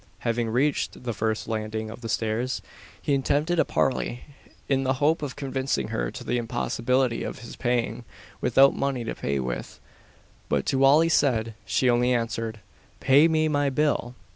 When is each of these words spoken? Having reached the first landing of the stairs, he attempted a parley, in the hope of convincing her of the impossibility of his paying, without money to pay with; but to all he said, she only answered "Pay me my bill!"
Having 0.21 0.49
reached 0.49 1.03
the 1.03 1.13
first 1.13 1.47
landing 1.47 1.91
of 1.91 2.01
the 2.01 2.09
stairs, 2.09 2.63
he 2.99 3.13
attempted 3.13 3.59
a 3.59 3.65
parley, 3.65 4.23
in 4.67 4.81
the 4.83 4.93
hope 4.95 5.21
of 5.21 5.35
convincing 5.35 5.89
her 5.89 6.07
of 6.07 6.25
the 6.25 6.39
impossibility 6.39 7.21
of 7.23 7.37
his 7.41 7.55
paying, 7.55 8.03
without 8.41 8.75
money 8.75 9.03
to 9.03 9.13
pay 9.13 9.37
with; 9.39 9.79
but 10.49 10.65
to 10.65 10.83
all 10.83 11.01
he 11.01 11.09
said, 11.09 11.53
she 11.67 11.87
only 11.87 12.11
answered 12.15 12.61
"Pay 12.99 13.27
me 13.27 13.47
my 13.47 13.69
bill!" 13.69 14.15